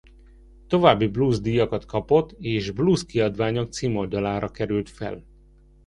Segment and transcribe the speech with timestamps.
[0.67, 5.25] További blues-díjakat kapott és blues-kiadványok címoldalára került fel.